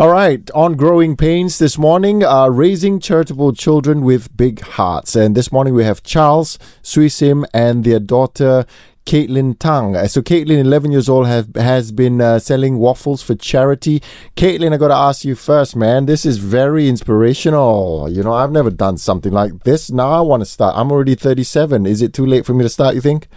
[0.00, 5.14] All right, on Growing Pains this morning, uh, raising charitable children with big hearts.
[5.14, 8.64] And this morning we have Charles, Sui Sim, and their daughter,
[9.04, 9.94] Caitlin Tang.
[9.96, 14.00] Uh, So Caitlin, 11 years old, have, has been uh, selling waffles for charity.
[14.36, 16.06] Caitlin, I got to ask you first, man.
[16.06, 18.08] This is very inspirational.
[18.10, 19.90] You know, I've never done something like this.
[19.90, 20.78] Now I want to start.
[20.78, 21.84] I'm already 37.
[21.84, 23.28] Is it too late for me to start, you think?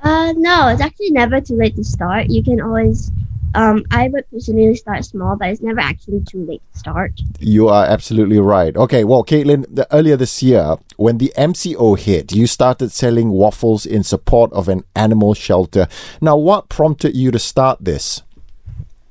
[0.00, 2.28] Uh, no, it's actually never too late to start.
[2.28, 3.12] You can always,
[3.54, 7.20] um, I would personally start small, but it's never actually too late to start.
[7.38, 8.76] You are absolutely right.
[8.76, 13.84] Okay, well, Caitlin, the, earlier this year, when the MCO hit, you started selling waffles
[13.86, 15.88] in support of an animal shelter.
[16.20, 18.22] Now, what prompted you to start this?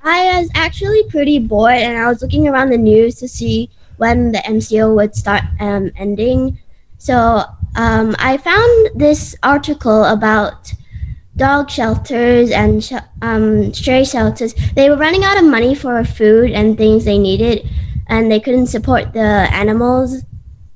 [0.04, 4.32] I was actually pretty bored, and I was looking around the news to see when
[4.32, 6.58] the MCO would start um, ending.
[6.98, 7.44] So
[7.76, 10.74] um, I found this article about
[11.42, 14.54] dog shelters and sh- um, stray shelters.
[14.76, 17.68] They were running out of money for food and things they needed,
[18.08, 20.22] and they couldn't support the animals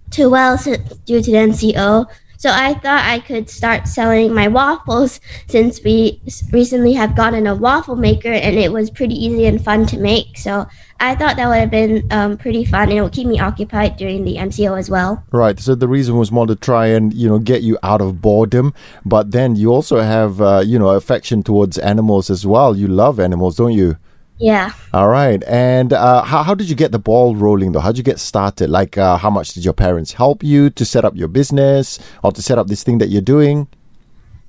[0.09, 2.07] too well due to the MCO.
[2.37, 7.55] So I thought I could start selling my waffles since we recently have gotten a
[7.55, 10.37] waffle maker and it was pretty easy and fun to make.
[10.37, 10.67] So
[10.99, 13.97] I thought that would have been um, pretty fun and it would keep me occupied
[13.97, 15.23] during the MCO as well.
[15.31, 15.59] Right.
[15.59, 18.73] So the reason was more to try and you know get you out of boredom,
[19.05, 22.75] but then you also have uh, you know affection towards animals as well.
[22.75, 23.97] You love animals, don't you?
[24.37, 24.71] Yeah.
[24.93, 25.41] All right.
[25.45, 27.79] And uh, how how did you get the ball rolling though?
[27.79, 28.69] How did you get started?
[28.69, 32.31] Like, uh, how much did your parents help you to set up your business or
[32.31, 33.67] to set up this thing that you're doing?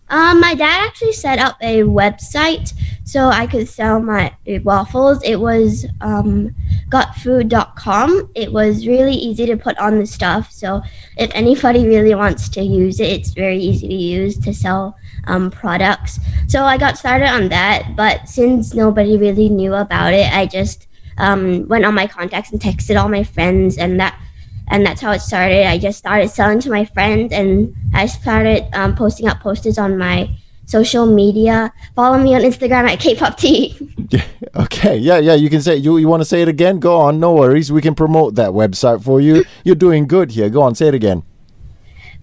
[0.09, 2.73] Um, my dad actually set up a website
[3.05, 5.23] so I could sell my waffles.
[5.23, 6.55] It was um,
[6.89, 8.31] gotfood.com.
[8.35, 10.51] It was really easy to put on the stuff.
[10.53, 10.83] So
[11.17, 14.97] if anybody really wants to use it, it's very easy to use to sell
[15.27, 16.19] um, products.
[16.47, 17.95] So I got started on that.
[17.97, 20.87] But since nobody really knew about it, I just
[21.19, 24.21] um, went on my contacts and texted all my friends, and that
[24.69, 25.67] and that's how it started.
[25.67, 29.97] I just started selling to my friends, and I started um, posting up posters on
[29.99, 30.29] my
[30.67, 31.73] social media.
[31.95, 33.77] Follow me on Instagram at K-pop Tea.
[34.55, 36.79] Okay, yeah, yeah, you can say you you want to say it again?
[36.79, 37.71] Go on, no worries.
[37.71, 39.45] We can promote that website for you.
[39.65, 40.49] You're doing good here.
[40.49, 41.25] Go on, say it again.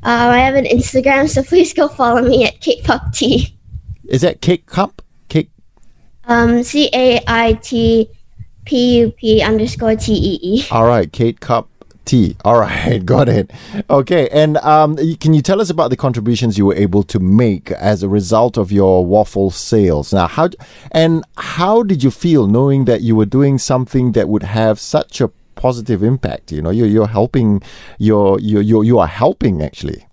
[0.01, 3.55] Um, I have an Instagram, so please go follow me at K-pop Tea.
[4.05, 5.01] Is that Cake Cup?
[5.29, 5.51] Cake
[6.25, 8.09] Um, C A I T
[8.65, 10.65] P U P underscore T E E.
[10.71, 11.69] All right, Kate Cup
[12.05, 12.35] Tea.
[12.43, 13.51] All right, got it.
[13.89, 17.71] Okay, and um, can you tell us about the contributions you were able to make
[17.71, 20.13] as a result of your waffle sales?
[20.13, 20.49] Now, how
[20.91, 25.21] and how did you feel knowing that you were doing something that would have such
[25.21, 26.51] a positive impact?
[26.51, 27.61] You know, you're you're helping,
[27.99, 30.05] you're you you you are helping actually.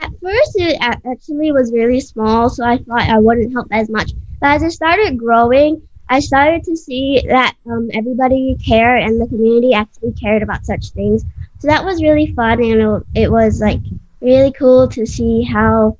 [0.00, 4.12] At first, it actually was really small, so I thought I wouldn't help as much.
[4.40, 9.26] But as it started growing, I started to see that um, everybody cared and the
[9.26, 11.24] community actually cared about such things.
[11.58, 13.80] So that was really fun, and it, was like
[14.20, 15.96] really cool to see how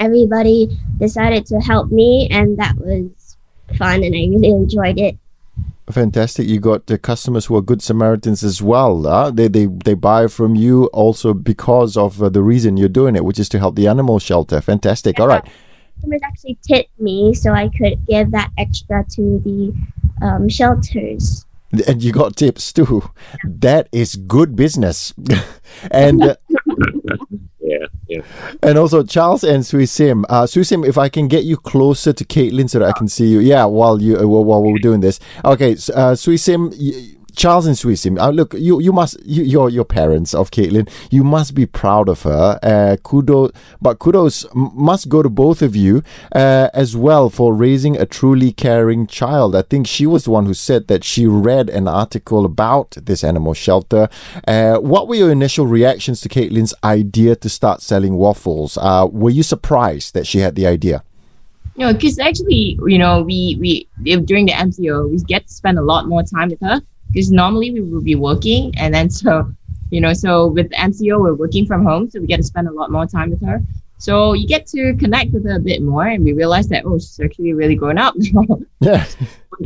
[0.00, 3.36] everybody decided to help me, and that was
[3.78, 5.16] fun, and I really enjoyed it.
[5.90, 6.48] Fantastic!
[6.48, 9.04] You got the customers who are good Samaritans as well.
[9.04, 9.30] Huh?
[9.30, 13.24] They they they buy from you also because of uh, the reason you're doing it,
[13.24, 14.60] which is to help the animal shelter.
[14.60, 15.20] Fantastic!
[15.20, 15.48] All right.
[15.96, 19.74] Customers actually tipped me, so I could give that extra to the
[20.22, 21.44] um, shelters.
[21.88, 23.02] and you got tips too.
[23.44, 25.12] That is good business.
[25.90, 26.36] and uh,
[27.60, 28.20] Yeah, yeah.
[28.62, 30.24] and also Charles and Sui Sim.
[30.28, 33.08] Uh, Sui Sim, if I can get you closer to Caitlin so that I can
[33.08, 33.40] see you.
[33.40, 35.18] Yeah, while you uh, while, while we're doing this.
[35.44, 36.70] Okay, s- uh, Sui Sim.
[36.78, 40.88] Y- Charles and Sui uh, look, you you must you, your parents of Caitlin.
[41.10, 42.58] You must be proud of her.
[42.62, 46.02] Uh, kudos, but kudos must go to both of you
[46.34, 49.54] uh, as well for raising a truly caring child.
[49.54, 53.22] I think she was the one who said that she read an article about this
[53.22, 54.08] animal shelter.
[54.48, 58.78] Uh, what were your initial reactions to Caitlin's idea to start selling waffles?
[58.78, 61.02] Uh, were you surprised that she had the idea?
[61.76, 65.78] No, because actually, you know, we we if during the MCO, we get to spend
[65.78, 66.80] a lot more time with her.
[67.08, 69.52] Because normally we will be working, and then so,
[69.90, 72.68] you know, so with the MCO, we're working from home, so we get to spend
[72.68, 73.62] a lot more time with her.
[73.98, 76.98] So you get to connect with her a bit more, and we realize that oh,
[76.98, 78.14] she's actually really grown up.
[78.80, 79.06] Yeah.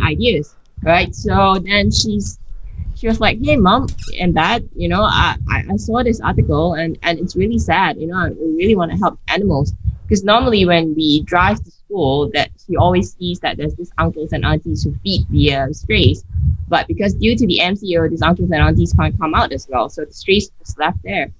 [0.02, 0.54] ideas,
[0.84, 1.12] right?
[1.14, 2.38] So then she's
[2.94, 3.88] she was like, "Hey, mom
[4.18, 7.96] and dad, you know, I, I, I saw this article and and it's really sad.
[7.98, 9.72] You know, I really want to help animals
[10.02, 14.32] because normally when we drive to school, that she always sees that there's these uncles
[14.32, 16.24] and aunties who feed the uh, strays,
[16.70, 19.88] but because due to the MCO, these uncles and aunties can't come out as well,
[19.88, 21.30] so the streets just left there.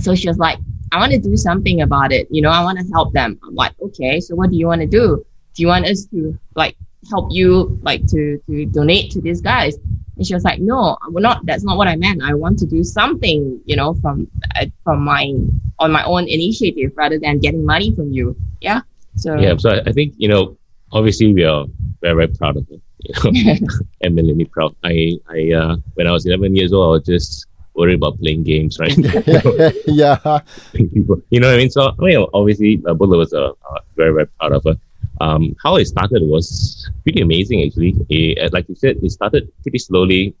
[0.00, 0.58] So she was like,
[0.90, 2.26] I want to do something about it.
[2.30, 3.38] You know, I want to help them.
[3.44, 5.24] I'm like, okay, so what do you want to do?
[5.54, 6.76] Do you want us to like
[7.10, 9.76] help you like to to donate to these guys
[10.16, 12.64] and she was like no we're not that's not what i meant i want to
[12.64, 15.34] do something you know from uh, from my
[15.80, 18.82] on my own initiative rather than getting money from you yeah
[19.16, 20.56] so Yeah, so I, I think you know,
[20.92, 21.66] obviously we are
[22.00, 22.76] very very proud of her.
[23.00, 23.68] You know,
[24.02, 24.76] and Melanie proud.
[24.84, 28.44] I I uh, when I was 11 years old, I was just worried about playing
[28.44, 28.96] games, right?
[29.86, 30.18] yeah.
[30.74, 31.70] You know what I mean?
[31.70, 34.76] So I mean, obviously, uh, both of us are, are very very proud of her.
[35.20, 37.94] Um, how it started was pretty amazing, actually.
[38.10, 40.34] Eh, like you said, it started pretty slowly,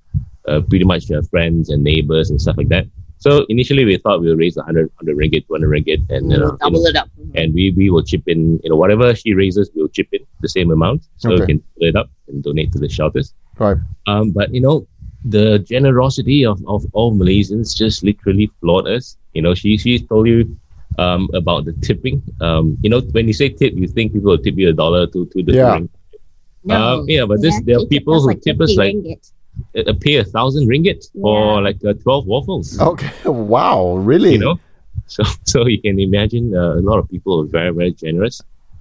[0.48, 2.86] uh, pretty much uh, friends and neighbors and stuff like that.
[3.24, 6.46] So initially, we thought we would raise 100, 100 ringgit, 200 ringgit, and you know,
[6.46, 7.08] you know, double it up.
[7.40, 10.50] and we we will chip in you know whatever she raises we'll chip in the
[10.56, 11.00] same amount.
[11.22, 13.28] So we can split it up and donate to the shelters.
[13.64, 13.78] Right.
[14.12, 14.76] um but you know
[15.36, 19.04] the generosity of, of all malaysians just literally floored us.
[19.38, 20.38] You know she she told you
[21.04, 22.18] um about the tipping.
[22.48, 25.04] Um you know when you say tip you think people will tip you a dollar
[25.14, 25.72] to to the Yeah.
[25.74, 25.86] ring.
[26.78, 28.96] Um, yeah but this there are people who tip us like
[29.76, 33.10] uh, pay a thousand ringgit for like uh, 12 waffles Okay.
[33.24, 33.96] Wow.
[33.96, 34.32] Really?
[34.32, 34.58] you know
[35.06, 38.40] so so you can imagine uh, a lot of people are very very generous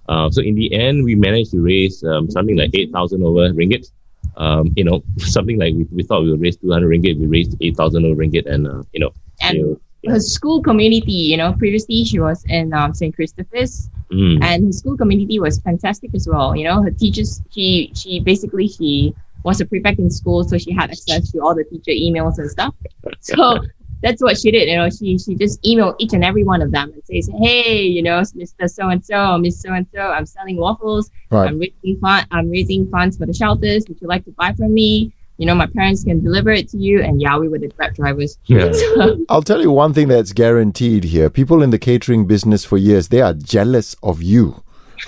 [0.10, 3.92] uh, so in the end we managed to raise um, something like 8000 over ringgit
[4.38, 7.56] um, you know something like we, we thought we would raise 200 ringgit we raised
[7.60, 10.12] 8000 over ringgit and uh, you know and you know, yeah.
[10.12, 14.72] her school community you know previously she was in um, st christopher's Mm, and her
[14.74, 16.54] school community was fantastic as well.
[16.56, 20.72] You know, her teachers, she she basically she was a prefect in school, so she
[20.74, 22.74] had access to all the teacher emails and stuff.
[23.22, 23.60] So
[24.02, 24.68] that's what she did.
[24.68, 27.84] You know, she she just emailed each and every one of them and says, "Hey,
[27.84, 28.70] you know, Mr.
[28.70, 31.10] So and So, Miss So and So, I'm selling waffles.
[31.30, 31.48] Right.
[31.48, 32.28] I'm raising fund.
[32.32, 33.86] I'm raising funds for the shelters.
[33.88, 35.14] Would you like to buy from me?
[35.38, 37.94] You know, my parents can deliver it to you." And yeah, we were the grab
[37.96, 38.38] drivers.
[38.46, 38.72] yeah.
[38.74, 41.30] So, I'll tell you one thing that's guaranteed here.
[41.30, 44.64] People in the catering business for years, they are jealous of you.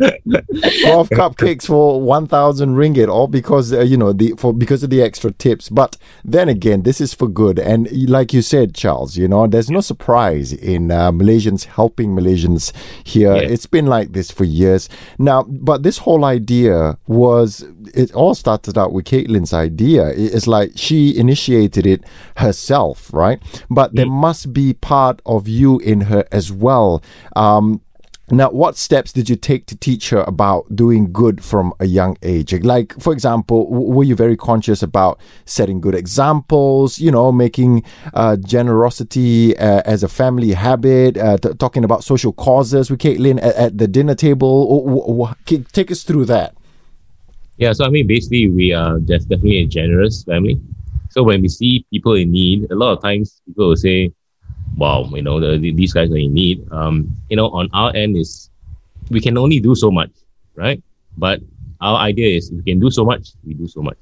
[0.00, 5.02] 12 cupcakes for 1000 ringgit all because uh, you know the for because of the
[5.02, 5.68] extra tips.
[5.68, 7.58] But then again this is for good.
[7.58, 12.72] And like you said Charles you know there's no surprise in uh, Malaysians helping Malaysians
[13.04, 13.36] here.
[13.36, 13.42] Yeah.
[13.42, 14.88] it's been like this for years.
[15.18, 17.64] Now but this whole idea was
[17.94, 20.08] it all started out with Caitlin's idea.
[20.08, 22.04] It's like she initiated it
[22.36, 23.40] herself right?
[23.68, 27.02] But there must be part of you in her as well.
[27.36, 27.82] Um
[28.30, 32.16] now, what steps did you take to teach her about doing good from a young
[32.22, 32.52] age?
[32.62, 37.82] Like, for example, w- were you very conscious about setting good examples, you know, making
[38.14, 43.38] uh, generosity uh, as a family habit, uh, t- talking about social causes with Caitlin
[43.42, 44.80] at, at the dinner table?
[44.84, 46.54] W- w- k- take us through that.
[47.56, 50.60] Yeah, so I mean, basically, we are definitely a generous family.
[51.10, 54.12] So when we see people in need, a lot of times people will say,
[54.76, 57.94] "Wow, you know, the, the- these guys are in need." Um, you know, on our
[57.94, 58.50] end is
[59.10, 60.10] we can only do so much,
[60.54, 60.82] right?
[61.16, 61.40] But
[61.80, 63.96] our idea is we can do so much, we do so much.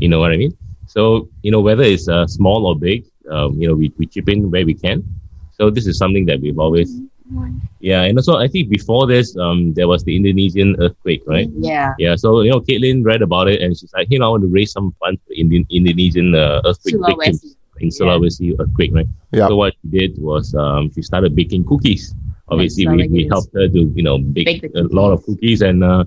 [0.00, 0.56] You know what I mean?
[0.86, 4.28] So you know, whether it's uh, small or big, um, you know, we, we chip
[4.28, 5.04] in where we can.
[5.52, 7.00] So this is something that we've always,
[7.80, 8.02] yeah.
[8.02, 11.48] And also, I think before this, um, there was the Indonesian earthquake, right?
[11.60, 11.92] yeah.
[11.98, 14.42] Yeah, so you know, Caitlin read about it and she's like, you know, I want
[14.42, 18.40] to raise some funds for Indian Indonesian uh, earthquake victims Sulawesi.
[18.40, 19.06] in Sulawesi earthquake, right?
[19.32, 19.48] Yeah.
[19.48, 22.14] So what she did was um, she started baking cookies.
[22.48, 23.32] Obviously, Yes, we, we this.
[23.32, 26.04] helped her to you know bake, Bake the a lot of cookies and uh,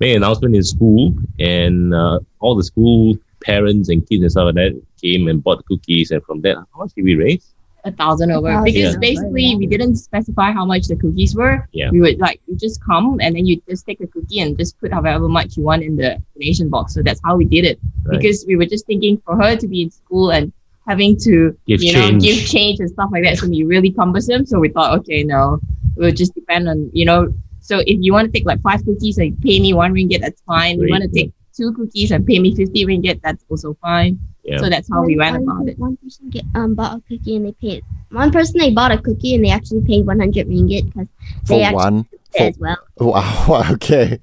[0.00, 4.46] made an announcement in school, and uh, all the school parents and kids and stuff
[4.46, 7.52] like that came and bought the cookies, and from that, how much did we raise?
[7.84, 11.66] a thousand over thousand because over, basically we didn't specify how much the cookies were.
[11.72, 11.90] Yeah.
[11.90, 14.78] We would like you just come and then you just take a cookie and just
[14.78, 16.94] put however much you want in the donation box.
[16.94, 17.80] So that's how we did it.
[18.04, 18.18] Right.
[18.18, 20.52] Because we were just thinking for her to be in school and
[20.86, 22.22] having to Give you know change.
[22.22, 24.46] give change and stuff like that so be really cumbersome.
[24.46, 25.60] So we thought, okay, no,
[25.96, 27.32] we'll just depend on you know.
[27.60, 30.40] So if you want to take like five cookies and pay me one ringgit, that's
[30.42, 30.78] fine.
[30.78, 34.18] Great, You want to take two cookies and pay me fifty ringgit, that's also fine.
[34.44, 34.58] Yeah.
[34.58, 35.78] So that's how we went one, about it.
[35.78, 37.84] One person get, um, bought a cookie and they paid.
[38.10, 41.06] One person they bought a cookie and they actually paid 100 ringgit because
[41.46, 42.06] For they actually one.
[42.38, 42.76] As well.
[43.00, 43.64] Wow.
[43.72, 44.20] Okay.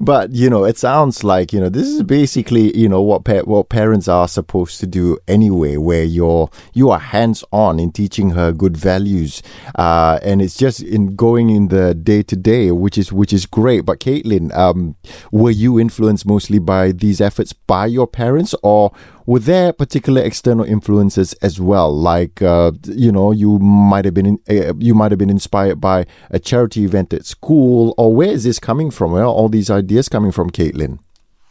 [0.00, 3.42] But you know, it sounds like you know this is basically you know what pa-
[3.42, 8.30] what parents are supposed to do anyway, where you're you are hands on in teaching
[8.30, 9.42] her good values,
[9.76, 13.46] uh, and it's just in going in the day to day, which is which is
[13.46, 13.84] great.
[13.84, 14.96] But Caitlin, um,
[15.32, 18.92] were you influenced mostly by these efforts by your parents, or
[19.26, 21.92] were there particular external influences as well?
[21.94, 25.80] Like uh, you know, you might have been in, uh, you might have been inspired
[25.80, 29.12] by a charity event at school, or where is this coming from?
[29.12, 30.98] Where are all these ideas coming from, Caitlin?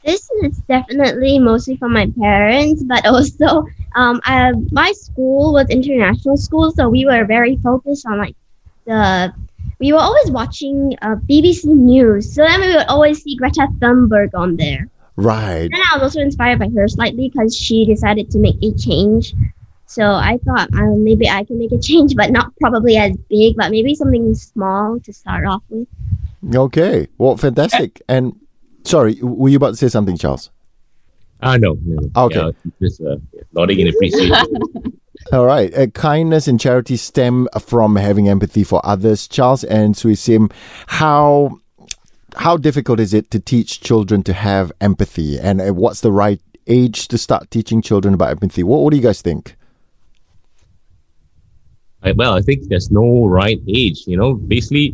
[0.06, 3.65] This is definitely mostly from my parents, but also
[3.96, 8.36] um, I, my school was international school, so we were very focused on like
[8.86, 9.34] the
[9.79, 12.34] we were always watching uh, BBC News.
[12.34, 14.88] So then we would always see Greta Thunberg on there.
[15.17, 15.70] Right.
[15.72, 19.34] And I was also inspired by her slightly because she decided to make a change.
[19.88, 23.56] So I thought uh, maybe I can make a change, but not probably as big,
[23.56, 25.88] but maybe something small to start off with.
[26.53, 27.08] Okay.
[27.17, 28.01] Well, fantastic.
[28.10, 28.38] And
[28.84, 30.51] sorry, were you about to say something, Charles?
[31.41, 32.10] Ah, no, no.
[32.15, 32.36] Okay.
[32.36, 32.51] Yeah,
[32.82, 33.15] just uh,
[33.53, 34.36] nodding in appreciation.
[35.32, 35.74] All right.
[35.74, 39.27] Uh, kindness and charity stem from having empathy for others.
[39.27, 40.50] Charles and Sui Sim,
[40.88, 41.60] how
[42.36, 46.39] how difficult is it to teach children to have empathy, and uh, what's the right
[46.67, 48.63] age to start teaching children about empathy?
[48.63, 49.56] What, what do you guys think?
[52.07, 53.99] I, well, I think there's no right age.
[54.07, 54.87] You know, basically,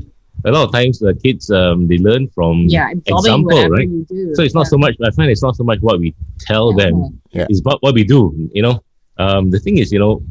[0.45, 3.87] a lot of times the kids um, they learn from Yeah, example, right?
[3.87, 4.35] you do.
[4.35, 4.73] So it's not yeah.
[4.73, 4.95] so much.
[5.05, 6.85] I find it's not so much what we tell Yeah.
[6.85, 6.93] them.
[7.31, 7.47] Yeah.
[7.49, 8.21] It's about what we do.
[8.53, 8.83] You know,
[9.17, 10.21] um, the thing is, you know,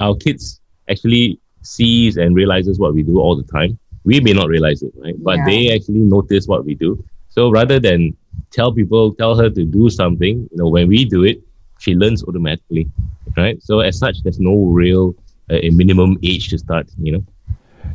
[0.00, 3.78] our kids actually sees and realizes what we do all the time.
[4.04, 5.16] We may not realize it, right?
[5.28, 5.46] But Yeah.
[5.46, 7.02] they actually notice what we do.
[7.28, 8.16] So rather than
[8.50, 11.42] tell people, tell her to do something, you know, when we do it,
[11.78, 12.88] she learns automatically,
[13.36, 13.60] right?
[13.62, 15.14] So as such, there's no real
[15.50, 16.90] a minimum age to start.
[16.98, 17.26] You know.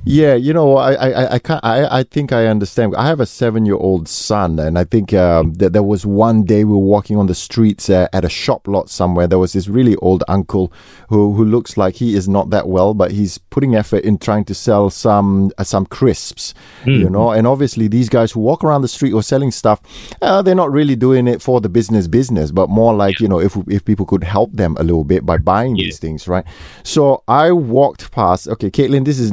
[0.04, 2.96] Yeah, you know, I I I I, can't, I, I think I understand.
[2.96, 6.72] I have a seven-year-old son, and I think um, that there was one day we
[6.72, 9.28] were walking on the streets uh, at a shop lot somewhere.
[9.28, 10.74] There was this really old uncle
[11.10, 14.44] who who looks like he is not that well, but he's putting effort in trying
[14.46, 16.54] to sell some uh, some crisps,
[16.86, 17.30] you know.
[17.32, 19.82] And obviously, these guys who walk around the street or selling stuff,
[20.22, 23.40] uh, they're not really doing it for the business business, but more like you know,
[23.40, 25.86] if if people could help them a little bit by buying Yeah.
[25.86, 26.44] these things, right?
[26.84, 28.48] So I walked past.
[28.48, 29.32] Okay, Caitlin, this is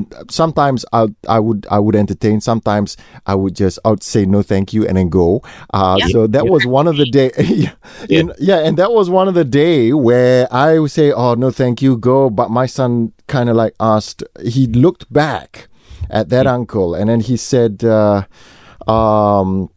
[0.49, 2.41] sometimes I I would I would entertain.
[2.41, 5.43] Sometimes I would just I would say no, thank you, and then go.
[5.75, 7.31] Uh, So that was one of the day.
[8.09, 8.23] yeah.
[8.39, 11.83] yeah, and that was one of the day where I would say, oh no, thank
[11.83, 12.31] you, go.
[12.31, 14.23] But my son kind of like asked.
[14.45, 15.69] He looked back
[16.11, 17.85] at that uncle, and then he said.
[17.85, 18.25] Uh,
[18.87, 19.69] um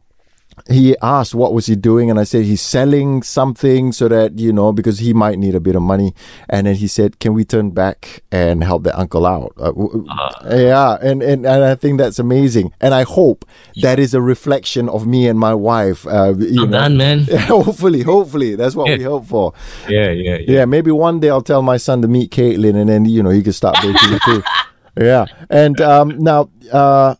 [0.69, 4.51] he asked what was he doing and i said he's selling something so that you
[4.53, 6.13] know because he might need a bit of money.
[6.49, 9.53] And then he said can we turn back and help the uncle out?
[9.57, 10.05] Uh, w-
[10.49, 12.73] yeah and, and and i think that's amazing.
[12.81, 13.45] And i hope
[13.81, 16.79] that is a reflection of me and my wife uh, you know.
[16.79, 17.19] done, man.
[17.47, 18.55] hopefully hopefully.
[18.55, 19.53] That's what we hope for.
[19.89, 20.45] Yeah, yeah, yeah.
[20.47, 23.29] yeah, maybe one day I'll tell my son to meet Caitlin, and then you know
[23.29, 24.43] he can start baking too.
[24.99, 27.15] Yeah, and um, now, uh,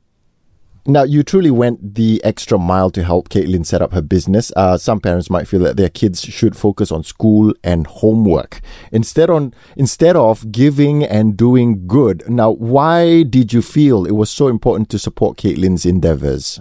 [0.86, 4.52] now you truly went the extra mile to help Caitlin set up her business.
[4.56, 8.62] Uh, some parents might feel that their kids should focus on school and homework
[8.92, 12.24] instead on instead of giving and doing good.
[12.30, 16.60] Now, why did you feel it was so important to support Caitlin's endeavors?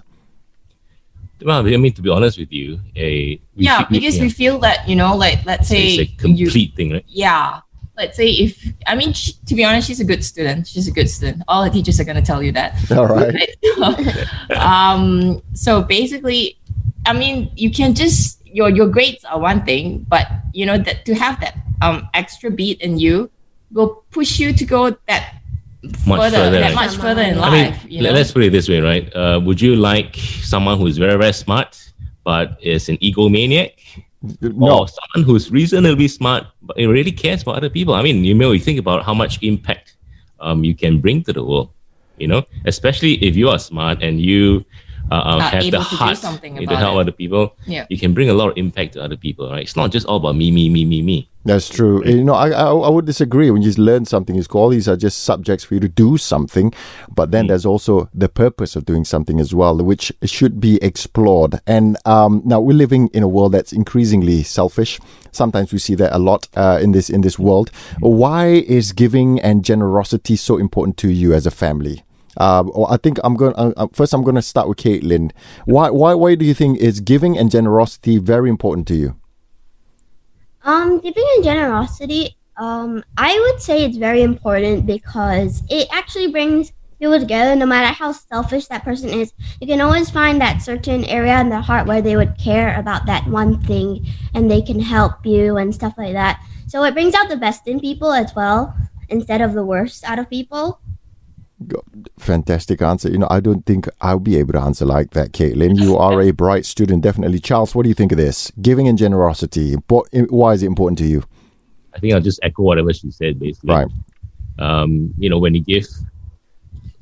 [1.43, 4.23] Well, I mean, to be honest with you, a we yeah, feel- because yeah.
[4.23, 7.05] we feel that you know, like let's say it's a you, complete thing, right?
[7.07, 7.61] yeah,
[8.01, 8.51] let's say if
[8.87, 10.65] I mean, she, to be honest, she's a good student.
[10.67, 11.43] She's a good student.
[11.47, 12.69] All the teachers are gonna tell you that.
[12.91, 13.31] All right.
[13.77, 14.57] Right?
[14.57, 16.57] um, so basically,
[17.05, 21.05] I mean, you can just your your grades are one thing, but you know that
[21.05, 23.29] to have that um extra beat in you
[23.71, 25.23] will push you to go that
[26.05, 27.85] Much further, further, that much further in I mean, life.
[27.87, 28.15] you let- know?
[28.19, 29.07] let's put it this way, right?
[29.15, 31.79] Uh, would you like someone who's very, very smart,
[32.23, 33.71] but is an egomaniac?
[34.41, 37.95] No, Or someone who's reasonably smart, but it really cares for other people?
[37.95, 39.95] I mean, you know, you think about how much impact
[40.39, 41.69] um, you can bring to the world,
[42.17, 44.63] you know, especially if you are smart and you
[45.09, 46.99] uh, uh, have the able to do heart something to help it.
[46.99, 47.55] other people.
[47.65, 47.85] Yeah.
[47.89, 49.63] You can bring a lot of impact to other people, right?
[49.63, 51.27] It's not just all about me, me, me, me, me.
[51.43, 52.05] That's true.
[52.05, 53.49] You know, I, I I would disagree.
[53.49, 56.71] When you learn something, it's all these are just subjects for you to do something,
[57.15, 61.59] but then there's also the purpose of doing something as well, which should be explored.
[61.65, 64.99] And um, now we're living in a world that's increasingly selfish.
[65.31, 67.71] Sometimes we see that a lot uh, in this in this world.
[67.99, 72.03] Why is giving and generosity so important to you as a family?
[72.37, 73.55] Uh, I think I'm going.
[73.55, 75.31] Uh, uh, first, I'm going to start with Caitlin.
[75.65, 79.15] Why, why, why do you think is giving and generosity very important to you?
[80.63, 86.71] Um, giving and generosity, um, I would say it's very important because it actually brings
[86.99, 87.55] people together.
[87.55, 91.49] No matter how selfish that person is, you can always find that certain area in
[91.49, 95.57] their heart where they would care about that one thing, and they can help you
[95.57, 96.39] and stuff like that.
[96.67, 98.75] So it brings out the best in people as well,
[99.09, 100.79] instead of the worst out of people.
[102.17, 103.09] Fantastic answer.
[103.09, 105.79] You know, I don't think I'll be able to answer like that, Caitlin.
[105.79, 107.39] You are a bright student, definitely.
[107.39, 108.51] Charles, what do you think of this?
[108.61, 109.73] Giving and generosity.
[109.89, 111.23] Why is it important to you?
[111.95, 113.69] I think I'll just echo whatever she said, basically.
[113.73, 113.87] Right.
[114.59, 115.87] um, you know, when you give,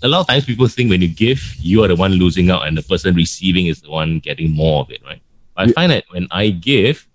[0.02, 2.68] a lot of times people think when you give, you are the one losing out
[2.68, 5.22] and the person receiving is the one getting more of it, right?
[5.58, 5.72] I Yeah.
[5.74, 7.06] find that when I give,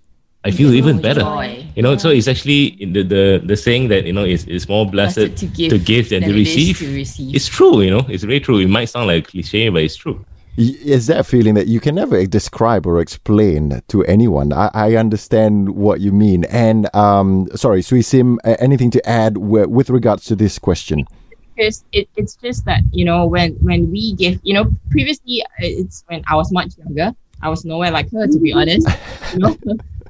[0.44, 1.20] I feel get even better.
[1.20, 1.64] joy.
[1.74, 4.68] You know, so it's actually in the, the the saying that you know it's, it's
[4.68, 6.78] more blessed, Blessed to give, to give than, to receive.
[6.78, 7.34] to receive.
[7.34, 8.04] It's true, you know.
[8.08, 8.58] It's very true.
[8.58, 10.24] It might sound like a cliche, but it's true.
[10.56, 14.52] Y- Is that a feeling that you can never describe or explain to anyone?
[14.52, 16.44] I, I understand what you mean.
[16.44, 21.06] And um, sorry, Sui Sim, uh, anything to add wi- with regards to this question?
[21.56, 25.46] because it, it's just that you know when when we give you know previously uh,
[25.60, 28.88] it's when I was much younger I was nowhere like her to be honest
[29.32, 29.56] you know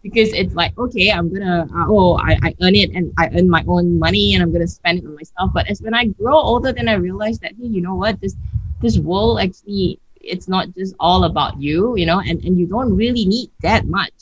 [0.05, 3.49] because it's like okay I'm gonna uh, oh I, I earn it and I earn
[3.49, 5.51] my own money and I'm gonna spend it on myself.
[5.53, 8.21] But as when I grow older then I realize that hey you know what?
[8.21, 8.37] This
[8.83, 12.95] this world actually it's not just all about you you know and and you don't
[12.95, 14.13] really need that much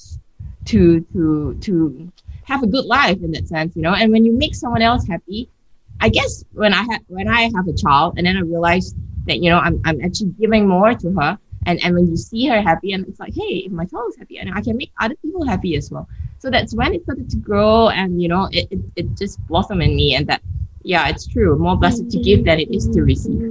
[0.66, 2.10] to to to
[2.44, 3.92] have a good life in that sense you know.
[3.92, 5.50] And when you make someone else happy
[6.00, 8.94] I guess when I have when I have a child and then I realize
[9.26, 12.46] that you know I'm I'm actually giving more to her and and when you see
[12.46, 14.92] her happy and it's like hey if my child is happy and I can make
[15.00, 16.08] other people happy as well.
[16.38, 19.82] So that's when it started to grow and you know it it, it just blossomed
[19.82, 20.42] in me and that
[20.82, 21.56] yeah it's true.
[21.58, 23.42] More blessed to give than it is to receive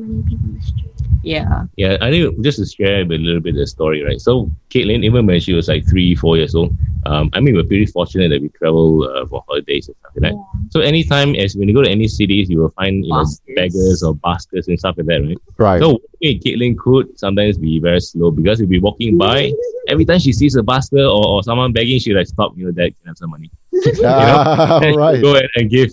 [1.24, 4.20] yeah Yeah, I think just to share a little bit of the story, right?
[4.20, 6.76] So Caitlin, even when she was like three, four years old,
[7.06, 10.32] um, I mean, we're pretty fortunate that we travel uh, for holidays and stuff like
[10.32, 10.46] that.
[10.70, 13.26] So anytime, as when you go to any cities, you will find you know
[13.56, 15.38] beggars or baskets and stuff like that, right?
[15.58, 15.80] Right.
[15.82, 19.52] So okay, Caitlin could sometimes be very slow because we'll be walking by.
[19.88, 22.56] Every time she sees a basket or, or someone begging, she like stop.
[22.56, 23.50] You know, that can have some money.
[23.74, 25.22] And she'll right.
[25.22, 25.92] Go ahead and give.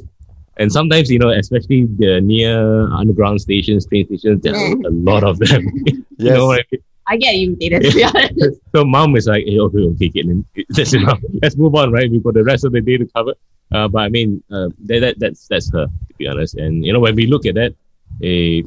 [0.59, 5.39] And sometimes, you know, especially the near underground stations, train stations, there's a lot of
[5.39, 5.63] them.
[5.87, 6.33] you Yes.
[6.33, 6.81] know what I mean?
[7.09, 10.93] I get irritated to be honest So mom is like, hey, okay, okay, Caitlin, that's
[10.95, 11.21] enough.
[11.43, 12.11] Let's move on, right?
[12.11, 13.35] We've got the rest of the day to cover.
[13.73, 16.55] Uh, but I mean, uh, that, that that's that's her, to be honest.
[16.57, 17.75] And you know, when we look at that,
[18.23, 18.63] eh,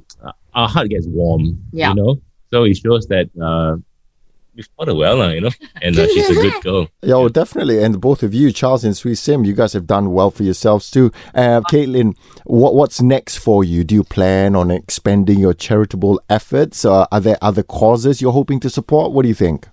[0.53, 1.57] our heart gets warm.
[1.71, 1.89] Yeah.
[1.89, 2.21] You know,
[2.51, 3.77] so it shows that uh,
[4.55, 5.50] we've taught her well, uh, you know,
[5.81, 6.88] and uh, she's a good girl.
[7.01, 7.84] Yeah, definitely.
[7.84, 10.91] And both of you, Charles and Sui Sim, you guys have done well for yourselves
[10.91, 11.12] too.
[11.34, 12.15] Uh, Caitlin,
[12.46, 13.84] what, what's next for you?
[13.84, 16.86] Do you plan on expanding your charitable efforts?
[16.86, 19.12] Uh, are there other causes you're hoping to support?
[19.12, 19.67] What do you think?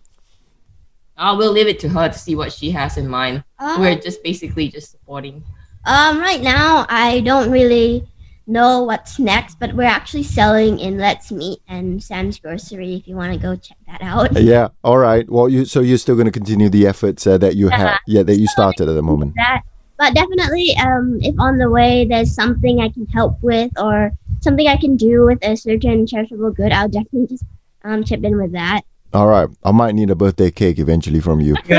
[1.17, 3.99] I will leave it to her to see what she has in mind Uh, we're
[3.99, 5.43] just basically just supporting
[5.85, 8.05] Um, right now, I don't really
[8.49, 12.97] know what's next, but we're actually selling in Let's Meet and Sam's Grocery.
[12.97, 14.41] If you want to go check that out.
[14.41, 14.69] Yeah.
[14.83, 15.29] All right.
[15.29, 18.23] Well, you so you're still going to continue the efforts uh, that you have, yeah,
[18.23, 19.35] that you started at the moment.
[19.37, 19.63] that.
[19.99, 24.67] But definitely, um, if on the way there's something I can help with or something
[24.69, 27.45] I can do with a certain charitable good, I'll definitely just
[27.85, 28.83] um, chip in with that.
[29.15, 29.49] All right.
[29.65, 31.57] I might need a birthday cake eventually from you.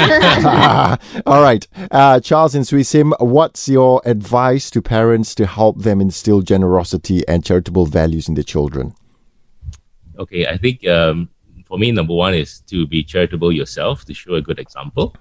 [1.25, 1.67] All right.
[1.91, 7.27] Uh, Charles and Sui Sim, what's your advice to parents to help them instill generosity
[7.27, 8.95] and charitable values in their children?
[10.17, 11.29] Okay, I think um,
[11.65, 15.15] for me, number one is to be charitable yourself, to show a good example.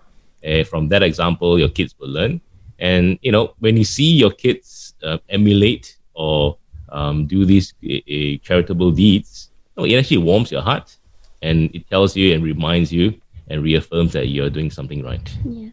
[0.47, 2.40] Uh, from that example, your kids will learn.
[2.79, 6.57] And, you know, when you see your kids uh, emulate or
[6.88, 10.97] um, do these uh, charitable deeds, you know, it actually warms your heart
[11.42, 15.37] and it tells you and reminds you and reaffirms that you're doing something right.
[15.44, 15.70] Yeah.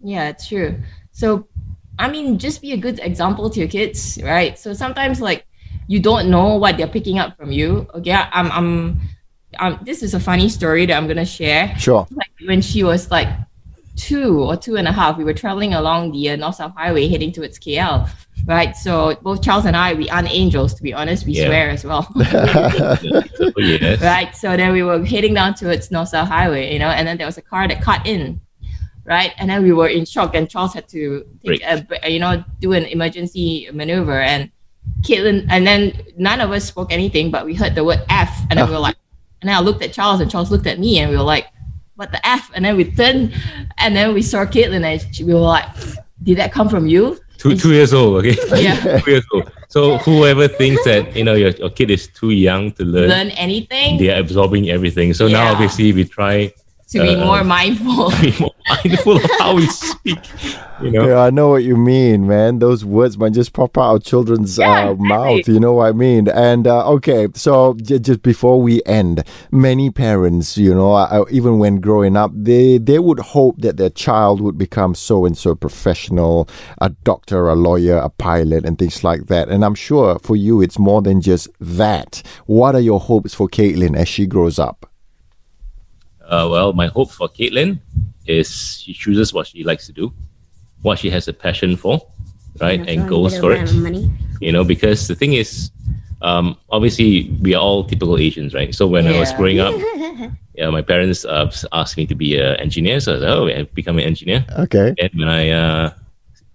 [0.00, 0.78] Yeah, it's true.
[1.10, 1.48] So,
[1.98, 4.58] I mean, just be a good example to your kids, right?
[4.58, 5.46] So sometimes, like,
[5.88, 7.88] you don't know what they're picking up from you.
[7.94, 9.00] Okay, I'm, I'm,
[9.58, 11.76] um, this is a funny story that I'm gonna share.
[11.78, 12.06] Sure.
[12.10, 13.28] Like when she was like
[13.96, 17.08] two or two and a half, we were traveling along the uh, North South Highway
[17.08, 18.08] heading towards KL,
[18.46, 18.76] right?
[18.76, 21.26] So both Charles and I, we aren't angels, to be honest.
[21.26, 21.46] We Yeah.
[21.46, 22.10] swear as well.
[23.56, 24.00] yes.
[24.00, 24.34] right?
[24.36, 27.26] So then we were heading down towards North South Highway, you know, and then there
[27.26, 28.40] was a car that cut in,
[29.04, 29.32] right?
[29.38, 32.02] And then we were in shock, and Charles had to take Brake.
[32.04, 34.50] a, you know, do an emergency maneuver, and
[35.02, 38.58] Caitlin, and then none of us spoke anything, but we heard the word F, and
[38.58, 38.96] then we were like,
[39.42, 41.46] and then I looked at Charles, and Charles looked at me, and we were like,
[41.96, 42.50] what the F?
[42.54, 43.34] And then we turned,
[43.78, 45.66] and then we saw Caitlin, and she, we were like,
[46.22, 47.18] did that come from you?
[47.38, 48.36] Two, two years old, okay?
[48.62, 48.98] Yeah.
[49.04, 49.50] two years old.
[49.68, 53.30] So whoever thinks that, you know, your, your kid is too young to learn, Learn
[53.30, 55.14] anything they are absorbing everything.
[55.14, 56.52] So now obviously we try
[56.88, 58.10] to be uh, more mindful.
[58.20, 60.18] be more mindful of how we speak.
[60.80, 62.60] You know, Yeah, I know what you mean, man.
[62.60, 65.08] Those words might just pop out of children's Yeah, uh, exactly.
[65.08, 65.48] mouth.
[65.48, 66.28] You know what I mean?
[66.28, 71.58] And uh, okay, so j- just before we end, many parents, you know, uh, even
[71.58, 75.54] when growing up, they they would hope that their child would become so and so
[75.54, 76.48] professional,
[76.80, 79.48] a doctor, a lawyer, a pilot, and things like that.
[79.48, 82.22] And I'm sure for you, it's more than just that.
[82.46, 84.87] What are your hopes for Caitlin as she grows up?
[86.28, 87.80] Uh, well, my hope for Caitlin
[88.26, 90.12] is she chooses what she likes to do,
[90.82, 92.00] what she has a passion for,
[92.60, 93.72] right, and goes for it.
[93.74, 94.10] Money.
[94.40, 95.70] You know, because the thing is,
[96.22, 98.74] um, obviously we are all typical Asians, right?
[98.74, 99.74] So when I was growing up,
[100.54, 103.62] yeah, my parents uh, asked me to be an engineer, so I said, "Oh, I
[103.62, 104.94] become an engineer." Okay.
[104.98, 105.90] And when I uh,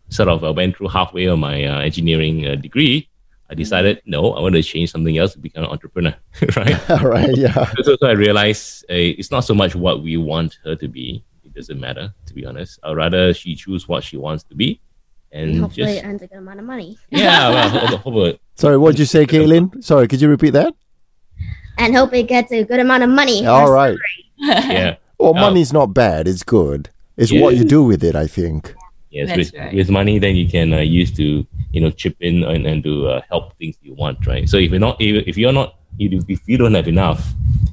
[0.09, 3.09] sort of uh, went through halfway of my uh, engineering uh, degree,
[3.53, 6.15] I decided no, I want to change something else to become an entrepreneur,
[6.57, 6.89] right?
[6.89, 7.29] All right.
[7.37, 7.71] Yeah.
[7.83, 11.23] so, so I realized uh, it's not so much what we want her to be.
[11.43, 12.79] It doesn't matter, to be honest.
[12.83, 14.81] I'd rather she choose what she wants to be,
[15.31, 16.97] And and hopefully just it earns a good amount of money.
[17.11, 19.83] yeah, well, hope, hope, hope, Sorry, what did you say, Caitlin?
[19.83, 20.73] Sorry, could you repeat that?
[21.77, 23.45] And hope it gets a good amount of money.
[23.45, 23.97] All right.
[24.39, 24.95] yeah.
[25.19, 25.33] Well, Oh.
[25.45, 26.27] money's not bad.
[26.27, 26.89] It's good.
[27.17, 27.41] It's Yeah.
[27.43, 28.73] what you do with it, I think.
[29.13, 29.73] Yes, with, right.
[29.73, 33.07] with money, then you can uh, use to you know chip in and, and to
[33.07, 34.49] uh, help things you want, right?
[34.49, 37.21] So if you're not if if you're not if if you don't have enough,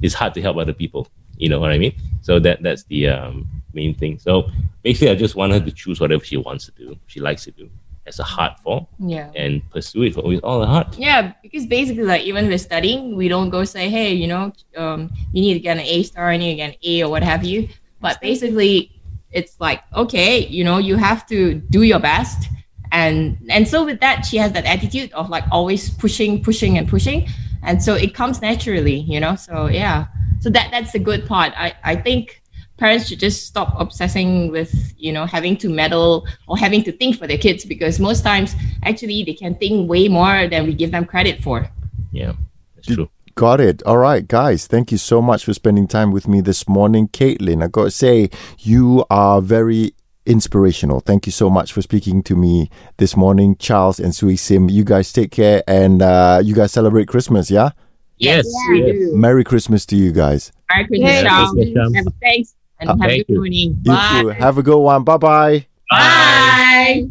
[0.01, 1.07] it's hard to help other people.
[1.37, 1.93] You know what I mean?
[2.21, 4.19] So that that's the um, main thing.
[4.19, 4.49] So
[4.83, 7.51] basically, I just want her to choose whatever she wants to do, she likes to
[7.51, 7.69] do,
[8.05, 9.31] as a heart for, Yeah.
[9.35, 10.95] and pursue it with all her heart.
[10.97, 15.09] Yeah, because basically, like even we're studying, we don't go say, "Hey, you know, um,
[15.33, 17.23] you need to get an A star, you need to get an A or what
[17.23, 18.91] have you." But basically,
[19.31, 22.49] it's like, okay, you know, you have to do your best,
[22.91, 26.87] and and so with that, she has that attitude of like always pushing, pushing, and
[26.87, 27.27] pushing,
[27.63, 29.35] and so it comes naturally, you know.
[29.35, 30.07] So yeah,
[30.39, 31.53] so that that's the good part.
[31.55, 32.41] I I think
[32.81, 37.15] parents should just stop obsessing with you know having to meddle or having to think
[37.15, 40.91] for their kids because most times actually they can think way more than we give
[40.91, 41.69] them credit for
[42.11, 42.33] Yeah,
[42.75, 43.09] that's true.
[43.35, 43.81] Got it.
[43.83, 44.67] All right, guys.
[44.67, 47.07] Thank you so much for spending time with me this morning.
[47.09, 49.93] Caitlin, I got to say, you are very
[50.25, 50.99] inspirational.
[50.99, 53.55] Thank you so much for speaking to me this morning.
[53.57, 57.71] Charles and Sui Sim, you guys take care and uh, you guys celebrate Christmas, yeah?
[58.17, 59.11] Yes, we yes.
[59.13, 60.51] Merry Christmas to you guys.
[60.69, 61.51] Merry Christmas, Merry Charles.
[61.53, 63.35] Christmas, Have- thanks and Uh, have a good you.
[63.37, 64.27] morning You bye too.
[64.29, 65.03] Have a good one.
[65.03, 65.65] Bye bye.
[65.89, 67.07] bye